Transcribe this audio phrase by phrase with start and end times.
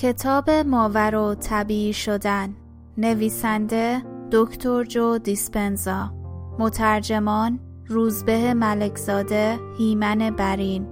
[0.00, 2.56] کتاب ماور و طبیعی شدن.
[2.98, 6.14] نویسنده دکتر جو دیسپنزا.
[6.58, 10.86] مترجمان روزبه ملکزاده هیمن برین.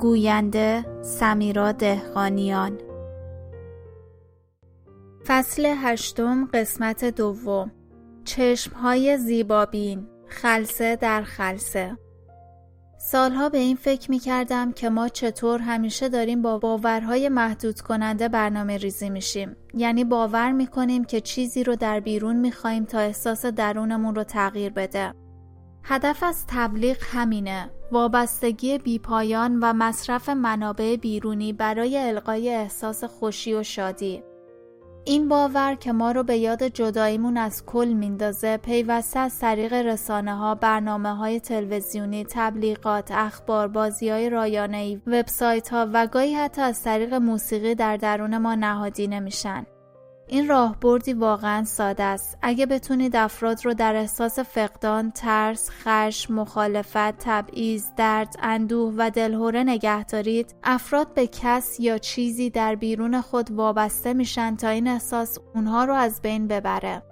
[0.00, 2.78] گوینده سمیرا دهقانیان.
[5.26, 7.72] فصل هشتم قسمت دوم.
[8.24, 10.06] چشمهای زیبابین.
[10.28, 11.98] خلصه در خلصه
[13.00, 18.28] سالها به این فکر می کردم که ما چطور همیشه داریم با باورهای محدود کننده
[18.28, 19.56] برنامه ریزی میشیم.
[19.74, 24.24] یعنی باور می کنیم که چیزی رو در بیرون می خواهیم تا احساس درونمون رو
[24.24, 25.14] تغییر بده.
[25.84, 27.70] هدف از تبلیغ همینه.
[27.92, 34.22] وابستگی بیپایان و مصرف منابع بیرونی برای القای احساس خوشی و شادی.
[35.08, 40.36] این باور که ما رو به یاد جداییمون از کل میندازه پیوسته از طریق رسانه
[40.36, 46.82] ها، برنامه های تلویزیونی، تبلیغات، اخبار، بازی های رایانه وبسایت ها و گاهی حتی از
[46.82, 49.66] طریق موسیقی در درون ما نهادینه میشن.
[50.28, 52.38] این راهبردی واقعا ساده است.
[52.42, 59.62] اگه بتونید افراد رو در احساس فقدان، ترس، خشم، مخالفت، تبعیض، درد، اندوه و دلهوره
[59.62, 65.38] نگه دارید، افراد به کس یا چیزی در بیرون خود وابسته میشن تا این احساس
[65.54, 67.02] اونها رو از بین ببره.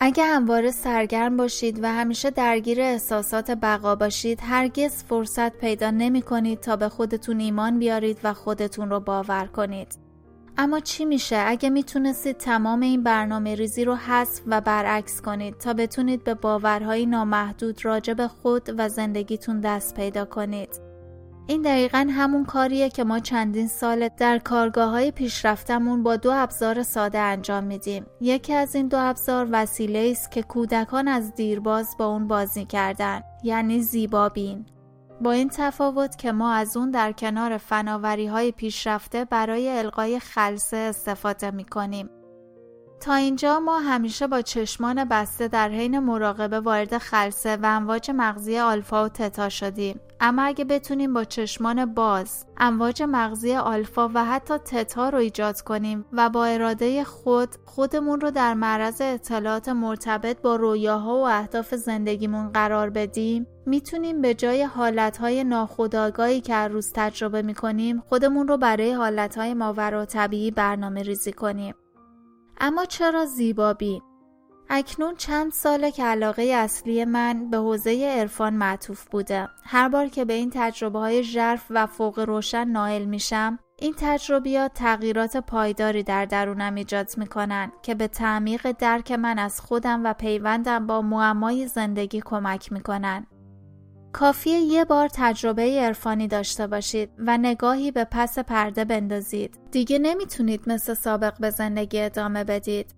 [0.00, 6.60] اگه همواره سرگرم باشید و همیشه درگیر احساسات بقا باشید هرگز فرصت پیدا نمی کنید
[6.60, 10.03] تا به خودتون ایمان بیارید و خودتون رو باور کنید.
[10.58, 15.72] اما چی میشه اگه می‌تونستید تمام این برنامه ریزی رو حذف و برعکس کنید تا
[15.72, 20.80] بتونید به باورهای نامحدود راجع به خود و زندگیتون دست پیدا کنید؟
[21.46, 26.82] این دقیقا همون کاریه که ما چندین سال در کارگاه های پیشرفتمون با دو ابزار
[26.82, 28.06] ساده انجام میدیم.
[28.20, 33.20] یکی از این دو ابزار وسیله است که کودکان از دیرباز با اون بازی کردن
[33.42, 34.66] یعنی زیبابین.
[35.20, 40.76] با این تفاوت که ما از اون در کنار فناوری های پیشرفته برای القای خلصه
[40.76, 42.10] استفاده می کنیم.
[43.00, 48.58] تا اینجا ما همیشه با چشمان بسته در حین مراقبه وارد خلصه و امواج مغزی
[48.58, 50.00] آلفا و تتا شدیم.
[50.20, 56.04] اما اگه بتونیم با چشمان باز امواج مغزی آلفا و حتی تتا رو ایجاد کنیم
[56.12, 62.48] و با اراده خود خودمون رو در معرض اطلاعات مرتبط با رویاها و اهداف زندگیمون
[62.48, 68.92] قرار بدیم می‌تونیم به جای حالتهای ناخودآگاهی که هر روز تجربه می‌کنیم خودمون رو برای
[68.92, 71.74] حالتهای ماورا طبیعی برنامه ریزی کنیم.
[72.60, 74.02] اما چرا زیبابی؟
[74.68, 79.48] اکنون چند ساله که علاقه اصلی من به حوزه عرفان معطوف بوده.
[79.64, 84.72] هر بار که به این تجربه های ژرف و فوق روشن نائل میشم، این تجربیات
[84.74, 90.86] تغییرات پایداری در درونم ایجاد می‌کنن که به تعمیق درک من از خودم و پیوندم
[90.86, 93.26] با معمای زندگی کمک می‌کنن.
[94.14, 99.58] کافیه یه بار تجربه عرفانی داشته باشید و نگاهی به پس پرده بندازید.
[99.70, 102.94] دیگه نمی‌تونید مثل سابق به زندگی ادامه بدید.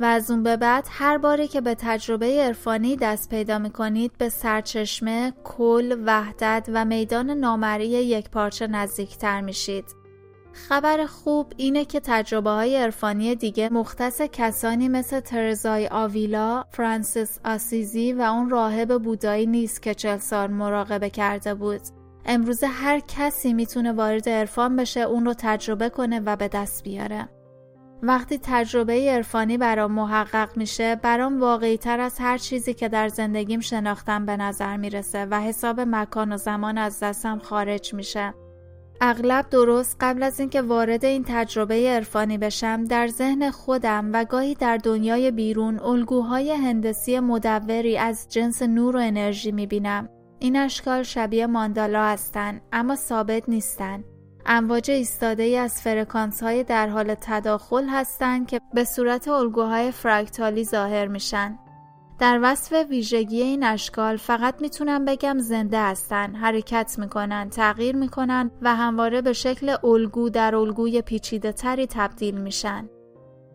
[0.00, 4.28] و از اون به بعد هر باری که به تجربه عرفانی دست پیدا می‌کنید به
[4.28, 9.84] سرچشمه، کل، وحدت و میدان نامری یک پارچه نزدیکتر میشید.
[10.68, 18.12] خبر خوب اینه که تجربه های عرفانی دیگه مختص کسانی مثل ترزای آویلا، فرانسیس آسیزی
[18.12, 21.80] و اون راهب بودایی نیست که چل سال مراقبه کرده بود.
[22.26, 27.28] امروزه هر کسی می‌تونه وارد عرفان بشه اون رو تجربه کنه و به دست بیاره.
[28.02, 33.60] وقتی تجربه عرفانی برام محقق میشه برام واقعی تر از هر چیزی که در زندگیم
[33.60, 38.34] شناختم به نظر می‌رسه و حساب مکان و زمان از دستم خارج میشه
[39.02, 44.54] اغلب درست قبل از اینکه وارد این تجربه عرفانی بشم در ذهن خودم و گاهی
[44.54, 50.08] در دنیای بیرون الگوهای هندسی مدوری از جنس نور و انرژی می‌بینم.
[50.38, 54.04] این اشکال شبیه ماندالا هستند اما ثابت نیستند.
[54.46, 60.64] امواج ایستاده ای از فرکانس های در حال تداخل هستند که به صورت الگوهای فرکتالی
[60.64, 61.58] ظاهر میشن.
[62.20, 68.76] در وصف ویژگی این اشکال فقط می‌تونم بگم زنده هستن، حرکت می‌کنن، تغییر می‌کنن و
[68.76, 72.88] همواره به شکل الگو در الگوی پیچیده تری تبدیل میشن.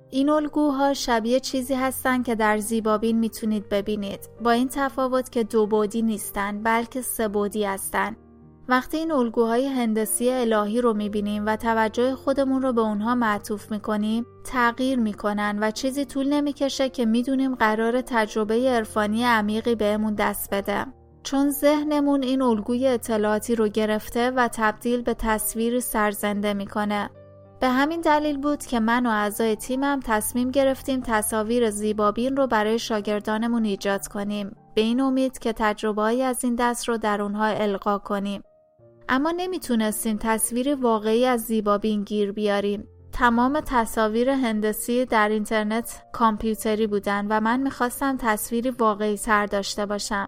[0.09, 5.67] این الگوها شبیه چیزی هستند که در زیبابین می‌تونید ببینید با این تفاوت که دو
[5.67, 8.17] بودی نیستن بلکه سه بودی هستند
[8.67, 14.25] وقتی این الگوهای هندسی الهی رو می‌بینیم و توجه خودمون رو به اونها معطوف می‌کنیم
[14.43, 20.85] تغییر می‌کنن و چیزی طول نمی‌کشه که می‌دونیم قرار تجربه عرفانی عمیقی بهمون دست بده.
[21.23, 27.09] چون ذهنمون این الگوی اطلاعاتی رو گرفته و تبدیل به تصویری سرزنده می‌کنه.
[27.59, 32.79] به همین دلیل بود که من و اعضای تیمم تصمیم گرفتیم تصاویر زیبابین رو برای
[32.79, 34.55] شاگردانمون ایجاد کنیم.
[34.75, 38.43] به این امید که تجربه از این دست رو در اونها القا کنیم.
[39.09, 42.87] اما نمی‌تونستیم تصویر واقعی از زیبابین گیر بیاریم.
[43.11, 50.27] تمام تصاویر هندسی در اینترنت کامپیوتری بودن و من می‌خواستم تصویری واقعی تر داشته باشم.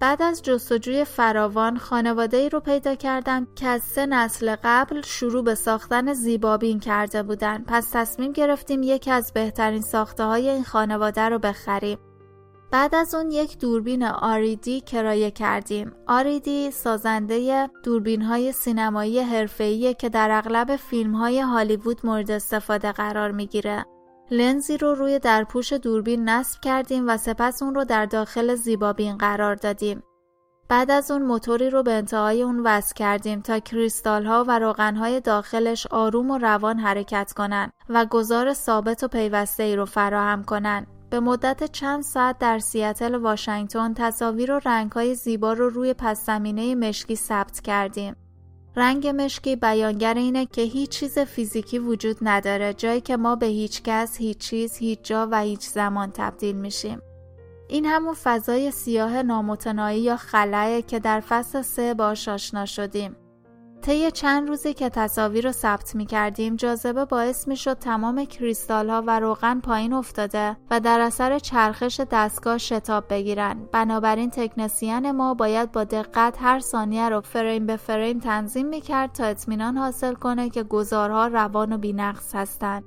[0.00, 5.44] بعد از جستجوی فراوان خانواده ای رو پیدا کردم که از سه نسل قبل شروع
[5.44, 11.28] به ساختن زیبابین کرده بودن پس تصمیم گرفتیم یکی از بهترین ساخته های این خانواده
[11.28, 11.98] رو بخریم
[12.70, 15.92] بعد از اون یک دوربین آریدی کرایه کردیم.
[16.06, 23.30] آریدی سازنده دوربین های سینمایی حرفه‌ایه که در اغلب فیلم های هالیوود مورد استفاده قرار
[23.30, 23.84] می‌گیره.
[24.30, 29.54] لنزی رو روی درپوش دوربین نصب کردیم و سپس اون رو در داخل زیبابین قرار
[29.54, 30.02] دادیم.
[30.68, 34.96] بعد از اون موتوری رو به انتهای اون وصل کردیم تا کریستال ها و روغن
[34.96, 40.44] های داخلش آروم و روان حرکت کنن و گذار ثابت و پیوسته ای رو فراهم
[40.44, 40.86] کنن.
[41.10, 46.74] به مدت چند ساعت در سیاتل واشنگتن تصاویر و رنگهای زیبا رو روی پس زمینه
[46.74, 48.16] مشکی ثبت کردیم.
[48.76, 53.82] رنگ مشکی بیانگر اینه که هیچ چیز فیزیکی وجود نداره جایی که ما به هیچ
[53.82, 57.02] کس، هیچ چیز، هیچ جا و هیچ زمان تبدیل میشیم.
[57.68, 63.16] این همون فضای سیاه نامتنایی یا خلایه که در فصل سه باش آشنا شدیم.
[63.82, 68.90] طی چند روزی که تصاویر رو ثبت می کردیم جاذبه باعث می شد تمام کریستال
[68.90, 73.68] ها و روغن پایین افتاده و در اثر چرخش دستگاه شتاب بگیرن.
[73.72, 79.12] بنابراین تکنسیان ما باید با دقت هر ثانیه رو فریم به فریم تنظیم می کرد
[79.12, 82.84] تا اطمینان حاصل کنه که گذارها روان و بینقص هستند.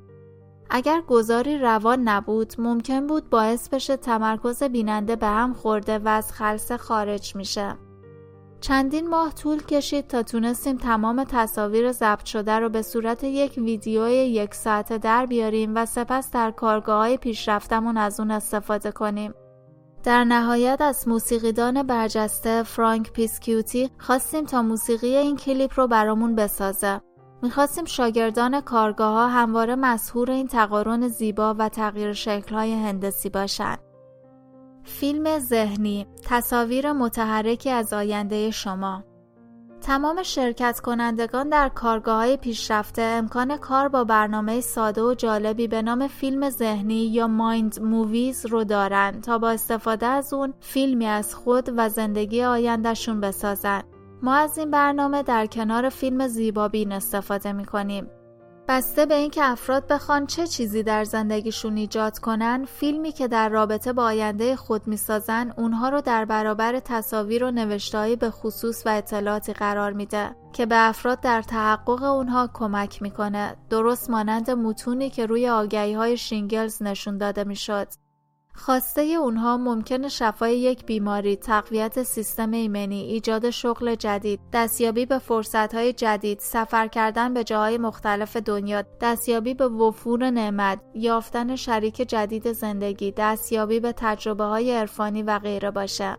[0.70, 6.32] اگر گذاری روان نبود ممکن بود باعث بشه تمرکز بیننده به هم خورده و از
[6.32, 7.76] خلسه خارج میشه.
[8.64, 14.14] چندین ماه طول کشید تا تونستیم تمام تصاویر ضبط شده رو به صورت یک ویدیوی
[14.14, 19.34] یک ساعته در بیاریم و سپس در کارگاه های پیشرفتمون از اون استفاده کنیم.
[20.04, 27.02] در نهایت از موسیقیدان برجسته فرانک پیسکیوتی خواستیم تا موسیقی این کلیپ رو برامون بسازه.
[27.42, 33.80] می‌خواستیم شاگردان کارگاه ها همواره مسهور این تقارن زیبا و تغییر شکل های هندسی باشند.
[34.84, 39.04] فیلم ذهنی تصاویر متحرکی از آینده شما
[39.84, 45.82] تمام شرکت کنندگان در کارگاه های پیشرفته امکان کار با برنامه ساده و جالبی به
[45.82, 51.36] نام فیلم ذهنی یا Mind Movies رو دارند تا با استفاده از اون فیلمی از
[51.36, 53.82] خود و زندگی آیندهشون بسازن.
[54.22, 58.08] ما از این برنامه در کنار فیلم زیبابین استفاده می کنیم.
[58.68, 63.94] بسته به اینکه افراد بخوان چه چیزی در زندگیشون ایجاد کنن فیلمی که در رابطه
[63.94, 69.54] با آینده خود می‌سازن اونها رو در برابر تصاویر و نوشتهایی به خصوص و اطلاعاتی
[69.54, 73.56] قرار میده که به افراد در تحقق اونها کمک می‌کنه.
[73.70, 77.88] درست مانند متونی که روی آگهی های شینگلز نشون داده می‌شد.
[78.56, 85.94] خواسته اونها ممکن شفای یک بیماری، تقویت سیستم ایمنی، ایجاد شغل جدید، دستیابی به فرصتهای
[85.94, 93.12] جدید، سفر کردن به جاهای مختلف دنیا، دستیابی به وفور نعمت، یافتن شریک جدید زندگی،
[93.12, 96.18] دستیابی به تجربه های عرفانی و غیره باشه.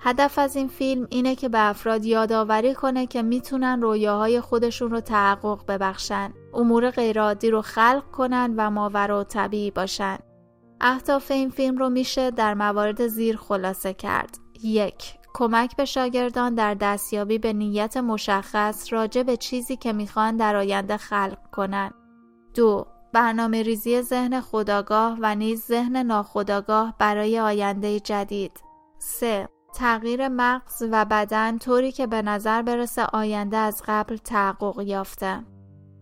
[0.00, 5.00] هدف از این فیلم اینه که به افراد یادآوری کنه که می‌تونن رویاهای خودشون رو
[5.00, 10.18] تحقق ببخشن، امور غیرعادی رو خلق کنن و ماورا طبیعی باشن.
[10.80, 14.38] اهداف این فیلم رو میشه در موارد زیر خلاصه کرد.
[14.62, 20.56] یک کمک به شاگردان در دستیابی به نیت مشخص راجع به چیزی که می‌خوان در
[20.56, 21.94] آینده خلق کنند.
[22.54, 28.60] دو برنامه ریزی ذهن خداگاه و نیز ذهن ناخداگاه برای آینده جدید.
[28.98, 29.48] 3.
[29.74, 35.44] تغییر مغز و بدن طوری که به نظر برسه آینده از قبل تحقق یافته.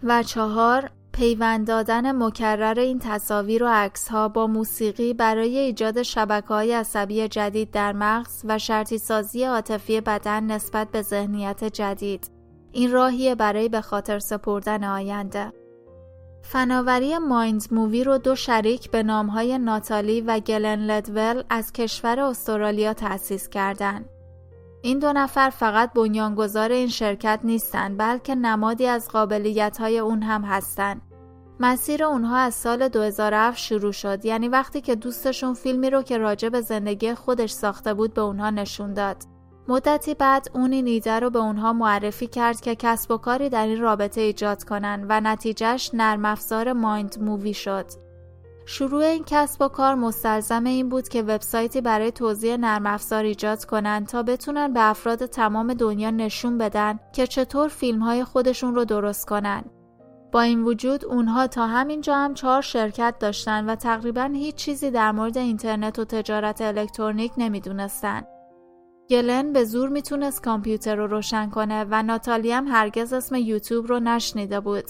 [0.02, 6.48] و چهار پیوند دادن مکرر این تصاویر و عکس ها با موسیقی برای ایجاد شبکه
[6.48, 12.30] های عصبی جدید در مغز و شرطی سازی عاطفی بدن نسبت به ذهنیت جدید.
[12.72, 15.52] این راهیه برای به خاطر سپردن آینده.
[16.42, 22.94] فناوری مایند مووی رو دو شریک به های ناتالی و گلن لدول از کشور استرالیا
[22.94, 24.08] تأسیس کردند.
[24.82, 30.42] این دو نفر فقط بنیانگذار این شرکت نیستند بلکه نمادی از قابلیت های اون هم
[30.42, 31.05] هستند.
[31.60, 36.48] مسیر اونها از سال 2007 شروع شد یعنی وقتی که دوستشون فیلمی رو که راجع
[36.48, 39.16] به زندگی خودش ساخته بود به اونها نشون داد.
[39.68, 43.66] مدتی بعد اون این ایده رو به اونها معرفی کرد که کسب و کاری در
[43.66, 47.86] این رابطه ایجاد کنن و نتیجهش نرم افزار مایند مووی شد.
[48.66, 53.64] شروع این کسب و کار مستلزم این بود که وبسایتی برای توضیح نرم افزار ایجاد
[53.64, 58.84] کنند تا بتونن به افراد تمام دنیا نشون بدن که چطور فیلم های خودشون رو
[58.84, 59.64] درست کنن.
[60.32, 65.12] با این وجود اونها تا همینجا هم چهار شرکت داشتن و تقریبا هیچ چیزی در
[65.12, 68.22] مورد اینترنت و تجارت الکترونیک نمی‌دونستن.
[69.10, 74.00] گلن به زور می‌تونست کامپیوتر رو روشن کنه و ناتالی هم هرگز اسم یوتیوب رو
[74.00, 74.84] نشنیده بود.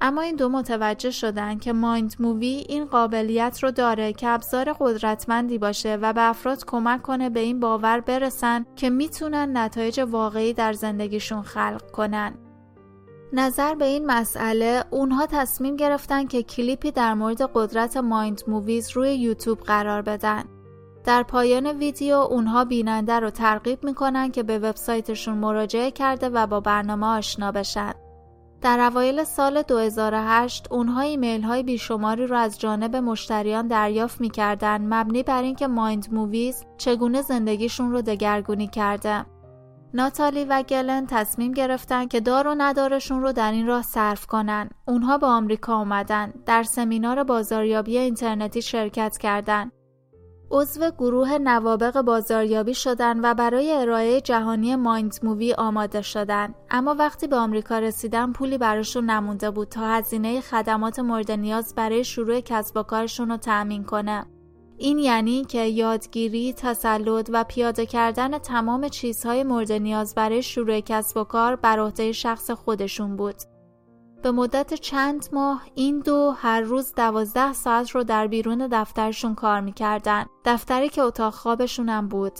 [0.00, 5.58] اما این دو متوجه شدن که Mind Movie این قابلیت رو داره که ابزار قدرتمندی
[5.58, 10.72] باشه و به افراد کمک کنه به این باور برسن که می‌تونن نتایج واقعی در
[10.72, 12.34] زندگیشون خلق کنن.
[13.32, 19.14] نظر به این مسئله اونها تصمیم گرفتن که کلیپی در مورد قدرت Mind Movies روی
[19.14, 20.44] یوتیوب قرار بدن.
[21.04, 26.60] در پایان ویدیو اونها بیننده رو ترغیب می‌کنن که به وبسایتشون مراجعه کرده و با
[26.60, 27.92] برنامه آشنا بشن.
[28.62, 35.22] در اوایل سال 2008 اونها ایمیل های بیشماری رو از جانب مشتریان دریافت می‌کردن مبنی
[35.22, 39.26] بر اینکه Mind Movies چگونه زندگیشون رو دگرگون کرده.
[39.96, 44.70] ناتالی و گلن تصمیم گرفتن که دار و ندارشون رو در این راه صرف کنن.
[44.88, 46.32] اونها به آمریکا اومدن.
[46.46, 49.72] در سمینار بازاریابی اینترنتی شرکت کردند.
[50.50, 57.26] عضو گروه نوابق بازاریابی شدن و برای ارائه جهانی مایند مووی آماده شدن اما وقتی
[57.26, 62.76] به آمریکا رسیدن پولی براشون نمونده بود تا هزینه خدمات مورد نیاز برای شروع کسب
[62.76, 64.26] و کارشون رو تأمین کنه
[64.78, 71.16] این یعنی که یادگیری، تسلط و پیاده کردن تمام چیزهای مورد نیاز برای شروع کسب
[71.16, 73.36] و کار بر عهده شخص خودشون بود.
[74.22, 79.60] به مدت چند ماه این دو هر روز دوازده ساعت رو در بیرون دفترشون کار
[79.60, 80.26] می‌کردن.
[80.44, 82.32] دفتری که اتاق خوابشون هم بود.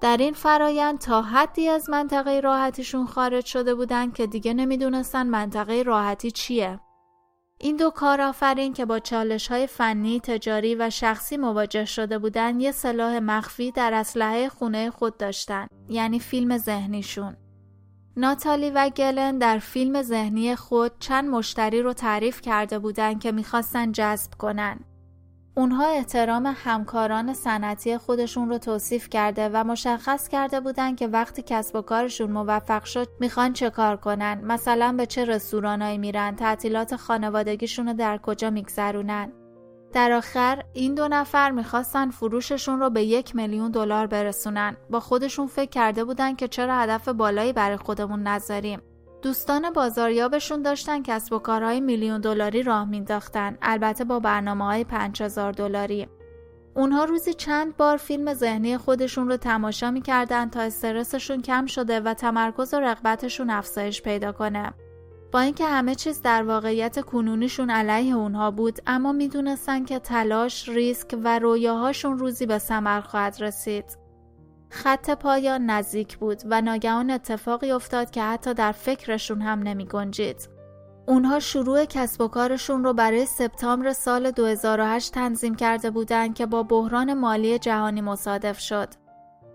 [0.00, 5.82] در این فرایند تا حدی از منطقه راحتیشون خارج شده بودن که دیگه نمی‌دونستن منطقه
[5.82, 6.80] راحتی چیه.
[7.64, 12.72] این دو کارآفرین که با چالش های فنی، تجاری و شخصی مواجه شده بودن یه
[12.72, 17.36] سلاح مخفی در اسلحه خونه خود داشتن یعنی فیلم ذهنیشون.
[18.16, 23.92] ناتالی و گلن در فیلم ذهنی خود چند مشتری رو تعریف کرده بودند که می‌خواستن
[23.92, 24.80] جذب کنن.
[25.56, 31.76] اونها احترام همکاران صنعتی خودشون رو توصیف کرده و مشخص کرده بودند که وقتی کسب
[31.76, 37.86] و کارشون موفق شد می‌خوان چه کار کنن؟ مثلا به چه رستورانایی میرن؟ تعطیلات خانوادگیشون
[37.86, 39.32] رو در کجا میگذرونن؟
[39.92, 44.76] در آخر این دو نفر می‌خواستن فروششون رو به یک میلیون دلار برسونن.
[44.90, 48.80] با خودشون فکر کرده بودن که چرا هدف بالایی برای خودمون نذاریم.
[49.24, 55.52] دوستان بازاریابشون داشتن کسب و کارهای میلیون دلاری راه مینداختن البته با برنامه های 5000
[55.52, 56.08] دلاری.
[56.74, 62.14] اونها روزی چند بار فیلم ذهنی خودشون رو تماشا می‌کردن تا استرسشون کم شده و
[62.14, 64.74] تمرکز و رغبتشون افزایش پیدا کنه.
[65.32, 71.18] با اینکه همه چیز در واقعیت کنونیشون علیه اونها بود اما می‌دونستن که تلاش، ریسک
[71.24, 74.03] و رویاهاشون روزی به ثمر خواهد رسید.
[74.74, 80.48] خط پایان نزدیک بود و ناگهان اتفاقی افتاد که حتی در فکرشون هم نمی گنجید.
[81.06, 86.62] اونها شروع کسب و کارشون رو برای سپتامبر سال 2008 تنظیم کرده بودند که با
[86.62, 88.88] بحران مالی جهانی مصادف شد.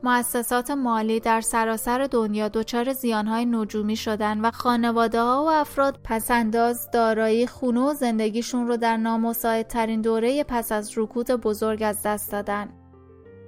[0.03, 6.91] مؤسسات مالی در سراسر دنیا دچار زیانهای نجومی شدن و خانواده ها و افراد پسنداز
[6.91, 12.78] دارایی خونه و زندگیشون رو در نامساعدترین دوره پس از رکود بزرگ از دست دادن.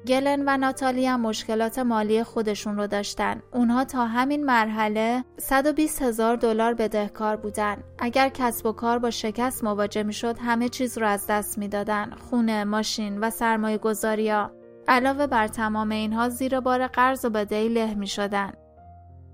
[0.08, 3.42] گلن و ناتالی مشکلات مالی خودشون رو داشتن.
[3.54, 7.78] اونها تا همین مرحله 120 هزار دلار بدهکار بودن.
[8.00, 12.12] اگر کسب و کار با شکست مواجه می شد همه چیز رو از دست می‌دادن.
[12.30, 14.52] خونه، ماشین و سرمایه گذاریا.
[14.88, 18.54] علاوه بر تمام اینها زیر بار قرض و بدهی له می شدن.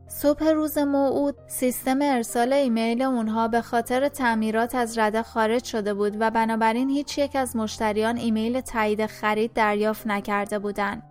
[0.09, 6.17] صبح روز موعود سیستم ارسال ایمیل اونها به خاطر تعمیرات از رده خارج شده بود
[6.19, 11.03] و بنابراین هیچ یک از مشتریان ایمیل تایید خرید دریافت نکرده بودند.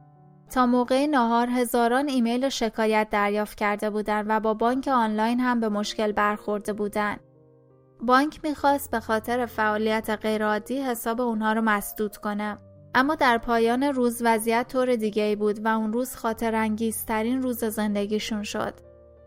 [0.51, 5.69] تا موقع ناهار هزاران ایمیل شکایت دریافت کرده بودند و با بانک آنلاین هم به
[5.69, 7.21] مشکل برخورده بودند.
[8.01, 12.57] بانک می‌خواست به خاطر فعالیت غیرعادی حساب اونها رو مسدود کنه.
[12.99, 18.43] اما در پایان روز وضعیت طور دیگه بود و اون روز خاطر انگیزترین روز زندگیشون
[18.43, 18.75] شد.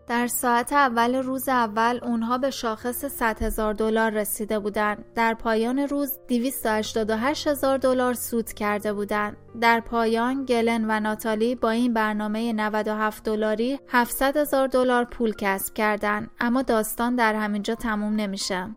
[0.06, 5.04] در ساعت اول روز اول اونها به شاخص 100 هزار دلار رسیده بودند.
[5.14, 9.36] در پایان روز 288 هزار دلار سود کرده بودند.
[9.60, 15.74] در پایان گلن و ناتالی با این برنامه 97 دلاری 700 هزار دلار پول کسب
[15.74, 16.30] کردند.
[16.40, 18.76] اما داستان در همینجا تموم نمیشه.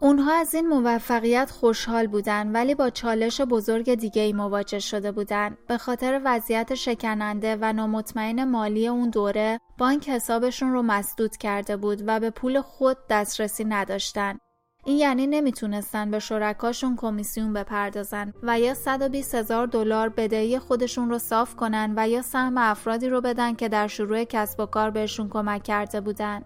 [0.00, 5.56] اونها از این موفقیت خوشحال بودن ولی با چالش بزرگ دیگه ای مواجه شده بودن.
[5.68, 12.02] به خاطر وضعیت شکننده و نامطمئن مالی اون دوره بانک حسابشون رو مسدود کرده بود
[12.06, 14.38] و به پول خود دسترسی نداشتن.
[14.84, 21.18] این یعنی نمی‌تونستن به شرکاشون کمیسیون بپردازن و یا 120 هزار دلار بدهی خودشون رو
[21.18, 25.28] صاف کنن و یا سهم افرادی رو بدن که در شروع کسب و کار بهشون
[25.28, 26.42] کمک کرده بودن.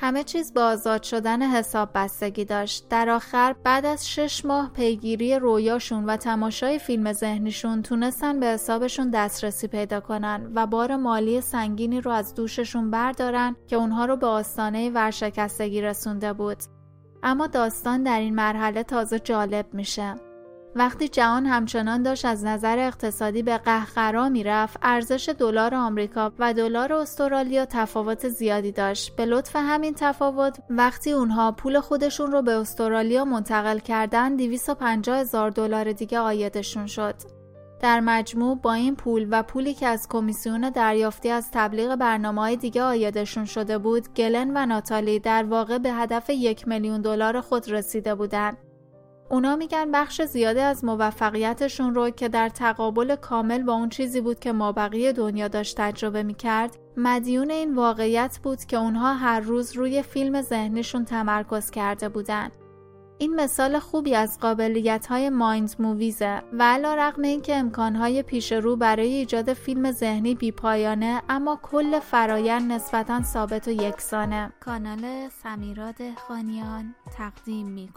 [0.00, 2.88] همه چیز با آزاد شدن حساب بستگی داشت.
[2.88, 9.10] در آخر بعد از شش ماه پیگیری رویاشون و تماشای فیلم ذهنیشون تونستن به حسابشون
[9.10, 14.26] دسترسی پیدا کنن و بار مالی سنگینی رو از دوششون بردارن که اونها رو به
[14.26, 16.58] آستانه ورشکستگی رسونده بود.
[17.22, 20.14] اما داستان در این مرحله تازه جالب میشه.
[20.78, 26.92] وقتی جهان همچنان داشت از نظر اقتصادی به قهقرا می‌رفت ارزش دلار آمریکا و دلار
[26.92, 29.16] استرالیا تفاوت زیادی داشت.
[29.16, 35.50] به لطف همین تفاوت وقتی اونها پول خودشون رو به استرالیا منتقل کردن 250 هزار
[35.50, 37.14] دلار دیگه آیدشون شد.
[37.80, 42.56] در مجموع با این پول و پولی که از کمیسیون دریافتی از تبلیغ برنامه های
[42.56, 47.70] دیگه آیدشون شده بود گلن و ناتالی در واقع به هدف یک میلیون دلار خود
[47.70, 48.67] رسیده بودند.
[49.30, 54.40] اونا میگن بخش زیاده از موفقیتشون رو که در تقابل کامل با اون چیزی بود
[54.40, 59.76] که ما بقیه دنیا داشت تجربه می‌کرد مدیون این واقعیت بود که اونها هر روز
[59.76, 62.52] روی فیلم ذهنیشون تمرکز کرده بودند.
[63.20, 66.42] این مثال خوبی از قابلیت های مایند موویزه.
[66.52, 72.00] و علا رقم این که امکانهای پیش رو برای ایجاد فیلم ذهنی بیپایانه اما کل
[72.00, 74.52] فرایند نسبتا ثابت و یکسانه.
[74.60, 75.94] کانال سمیراد
[76.28, 77.88] خانیان تقدیم می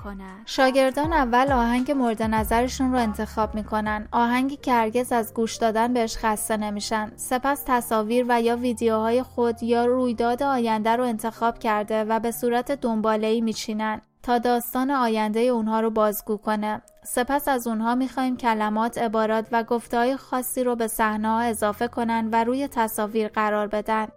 [0.45, 4.07] شاگردان اول آهنگ مورد نظرشون رو انتخاب می‌کنن.
[4.11, 7.11] آهنگی که هرگز از گوش دادن بهش خسته نمیشن.
[7.15, 12.71] سپس تصاویر و یا ویدیوهای خود یا رویداد آینده رو انتخاب کرده و به صورت
[12.71, 14.01] دنباله‌ای میچینن.
[14.23, 16.81] تا داستان آینده اونها رو بازگو کنه.
[17.03, 22.43] سپس از اونها می‌خوایم کلمات، عبارات و گفتهای خاصی رو به صحنه اضافه کنن و
[22.43, 24.07] روی تصاویر قرار بدن.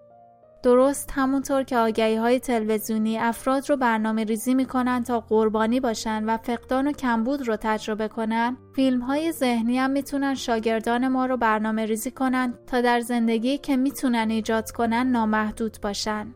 [0.62, 6.36] درست همونطور که آگهی های تلویزیونی افراد رو برنامه ریزی می‌کنن تا قربانی باشن و
[6.36, 11.86] فقدان و کمبود رو تجربه کنن فیلم های ذهنی هم می‌تونن شاگردان ما رو برنامه
[11.86, 16.34] ریزی کنن تا در زندگی که می‌تونن ایجاد کنن نامحدود باشن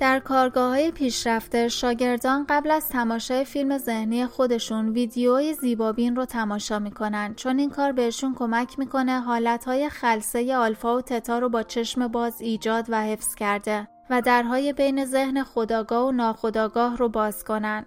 [0.00, 6.78] در کارگاه های پیشرفته شاگردان قبل از تماشای فیلم ذهنی خودشون ویدیوهای زیبابین رو تماشا
[6.78, 12.08] می‌کنن چون این کار بهشون کمک می‌کنه حالتهای خلصه آلفا و تتا رو با چشم
[12.08, 17.86] باز ایجاد و حفظ کرده و درهای بین ذهن خداگاه و ناخداگاه رو باز کنن.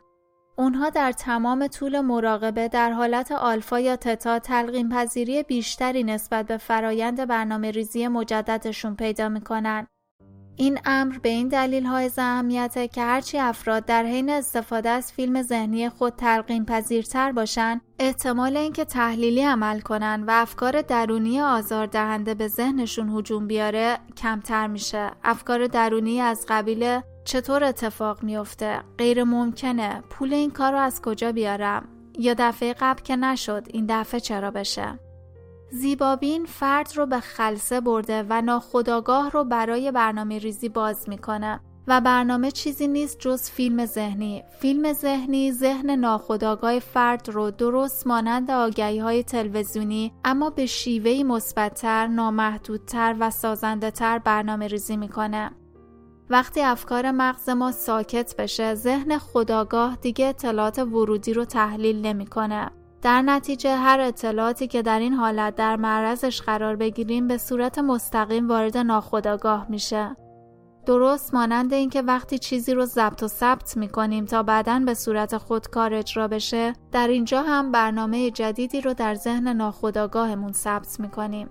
[0.57, 6.57] اونها در تمام طول مراقبه در حالت آلفا یا تتا تلقیم پذیری بیشتری نسبت به
[6.57, 9.87] فرایند برنامه ریزی مجددشون پیدا می‌کنن
[10.55, 15.41] این امر به این دلیل های اهمیته که هرچی افراد در حین استفاده از فیلم
[15.41, 22.47] ذهنی خود تلقین پذیرتر باشند احتمال اینکه تحلیلی عمل کنن و افکار درونی آزاردهنده به
[22.47, 25.11] ذهنشون هجوم بیاره کمتر میشه.
[25.23, 30.03] افکار درونی از قبیل چطور اتفاق میفته؟ غیر ممکنه.
[30.09, 31.87] پول این کار رو از کجا بیارم؟
[32.19, 34.99] یا دفعه قبل که نشد این دفعه چرا بشه؟
[35.75, 41.59] زیبابین فرد رو به خلصه برده و ناخداگاه رو برای برنامه ریزی باز می‌کنه.
[41.87, 44.43] و برنامه چیزی نیست جز فیلم ذهنی.
[44.59, 52.07] فیلم ذهنی ذهن ناخداگاه فرد رو درست مانند آگهی های تلویزیونی اما به شیوهی مثبتتر
[52.07, 55.51] نامحدودتر و سازنده تر برنامه ریزی می‌کنه.
[56.29, 62.71] وقتی افکار مغز ما ساکت بشه ذهن خداگاه دیگه اطلاعات ورودی رو تحلیل نمی‌کنه.
[63.03, 68.47] در نتیجه هر اطلاعاتی که در این حالت در معرضش قرار بگیریم به صورت مستقیم
[68.47, 70.15] وارد ناخودآگاه میشه.
[70.85, 75.93] درست مانند اینکه وقتی چیزی رو ضبط و ثبت می‌کنیم تا بعدا به صورت خودکار
[75.93, 81.49] اجرا بشه در اینجا هم برنامه جدیدی رو در ذهن ناخودآگاهمون ثبت می‌کنیم.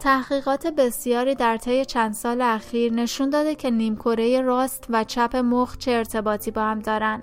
[0.00, 5.76] تحقیقات بسیاری در طی چند سال اخیر نشون داده که نیمکره راست و چپ مخ
[5.76, 7.22] چه ارتباطی با هم دارن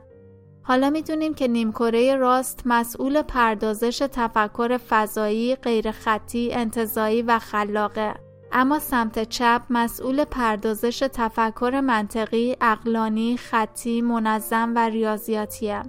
[0.63, 8.13] حالا می‌دونیم که نیمکره راست مسئول پردازش تفکر فضایی، غیرخطی، انتظایی و خلاقه.
[8.51, 15.83] اما سمت چپ مسئول پردازش تفکر منطقی، اقلانی، خطی، منظم و ریاضیاتیه.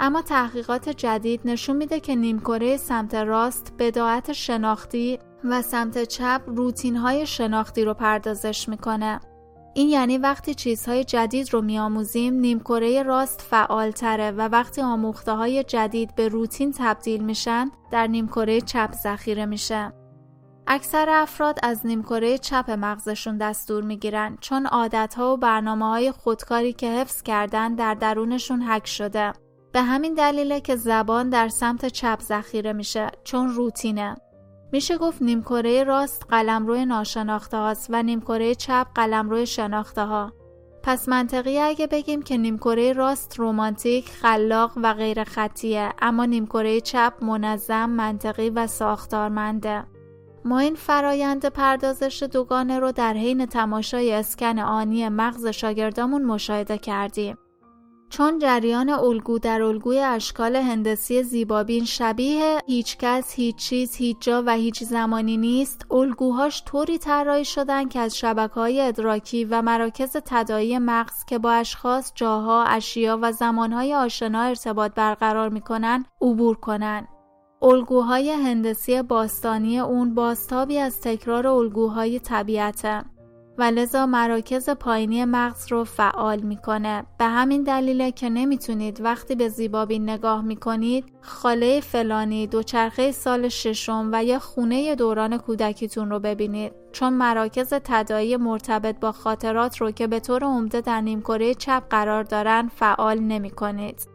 [0.00, 6.96] اما تحقیقات جدید نشون میده که نیمکره سمت راست بداعت شناختی و سمت چپ روتین
[6.96, 9.20] های شناختی رو پردازش می‌کنه.
[9.76, 16.14] این یعنی وقتی چیزهای جدید رو میآموزیم نیمکره راست فعالتره و وقتی آموخته های جدید
[16.14, 19.92] به روتین تبدیل میشن در نیمکره چپ ذخیره میشه.
[20.66, 26.90] اکثر افراد از نیمکره چپ مغزشون دستور می‌گیرن چون عادتها و برنامه های خودکاری که
[26.90, 29.32] حفظ کردن در درونشون حک شده.
[29.72, 34.16] به همین دلیله که زبان در سمت چپ ذخیره میشه چون روتینه.
[34.74, 40.32] میشه گفت نیمکره راست قلمرو ناشناخته هاست و نیمکره چپ قلمرو شناخته ها.
[40.82, 47.12] پس منطقی اگه بگیم که نیمکره راست رومانتیک، خلاق و غیر خطیه اما نیمکره چپ
[47.22, 49.84] منظم، منطقی و ساختارمنده.
[50.44, 57.38] ما این فرایند پردازش دوگانه رو در حین تماشای اسکن آنی مغز شاگردامون مشاهده کردیم.
[58.16, 64.42] چون جریان الگو در الگوی اشکال هندسی زیبابین شبیه هیچ کس، هیچ چیز، هیچ جا
[64.46, 70.16] و هیچ زمانی نیست، الگوهاش طوری طراحی شدن که از شبکه های ادراکی و مراکز
[70.24, 77.06] تدایی مغز که با اشخاص، جاها، اشیا و زمانهای آشنا ارتباط برقرار می‌کنن عبور کنن.
[77.62, 83.04] الگوهای هندسی باستانی اون باستابی از تکرار الگوهای طبیعته.
[83.58, 89.48] و لذا مراکز پایینی مغز رو فعال می‌کنه به همین دلیله که نمی‌تونید وقتی به
[89.48, 96.72] زیبابین نگاه می‌کنید خاله فلانی دوچرخه سال ششم و یا خونه دوران کودکیتون رو ببینید
[96.92, 102.22] چون مراکز تدایی مرتبط با خاطرات رو که به طور عمده در نیمکره چپ قرار
[102.22, 104.13] دارن فعال نمی کنید.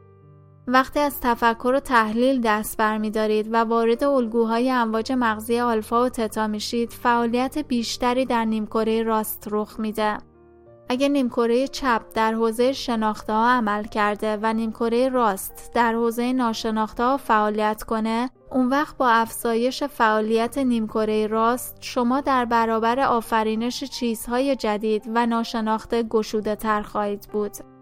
[0.74, 6.48] وقتی از تفکر و تحلیل دست برمیدارید و وارد الگوهای امواج مغزی آلفا و تتا
[6.48, 10.18] میشید فعالیت بیشتری در نیمکره راست رخ میده
[10.90, 17.04] اگر نیمکره چپ در حوزه شناخته ها عمل کرده و نیمکره راست در حوزه ناشناخته
[17.04, 24.56] ها فعالیت کنه اون وقت با افزایش فعالیت نیمکره راست شما در برابر آفرینش چیزهای
[24.56, 27.79] جدید و ناشناخته گشوده تر خواهید بود.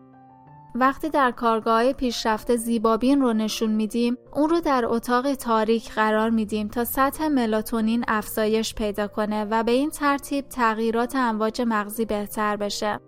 [0.79, 6.67] وقتی در کارگاه پیشرفته زیبابین رو نشون میدیم اون رو در اتاق تاریک قرار میدیم
[6.67, 12.99] تا سطح ملاتونین افزایش پیدا کنه و به این ترتیب تغییرات امواج مغزی بهتر بشه.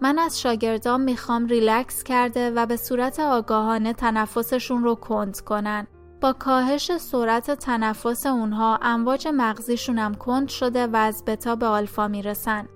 [0.00, 5.86] من از شاگردان می‌خوام ریلکس کرده و به صورت آگاهانه تنفسشون رو کند کنن.
[6.20, 12.08] با کاهش سرعت تنفس اونها امواج مغزیشون هم کند شده و از بتا به آلفا
[12.08, 12.68] می‌رسن.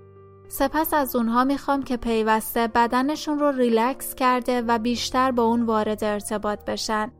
[0.51, 6.03] سپس از اونها می‌خوام که پیوسته بدنشون رو ریلکس کرده و بیشتر با اون وارد
[6.03, 7.11] ارتباط بشن.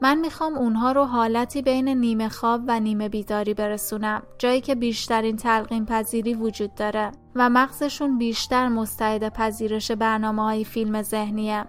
[0.00, 5.36] من می‌خوام اونها رو حالتی بین نیمه خواب و نیمه بیداری برسونم جایی که بیشترین
[5.36, 11.64] تلقین پذیری وجود داره و مغزشون بیشتر مستعد پذیرش برنامه های فیلم ذهنیه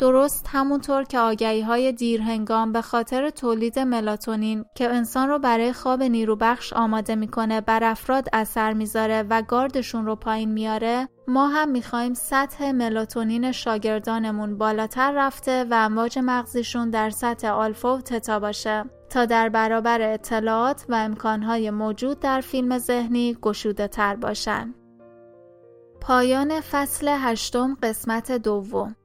[0.00, 6.02] درست همونطور که آگهی های دیرهنگام به خاطر تولید ملاتونین که انسان رو برای خواب
[6.02, 12.14] نیروبخش آماده می‌کنه بر افراد اثر می‌ذاره و گاردشون رو پایین میاره ما هم می‌خوایم
[12.14, 19.24] سطح ملاتونین شاگردانمون بالاتر رفته و امواج مغزیشون در سطح آلفا و تتا باشه تا
[19.24, 24.74] در برابر اطلاعات و امکانهای موجود در فیلم ذهنی گشوده تر باشن.
[26.00, 28.96] پایان فصل هشتم قسمت دوم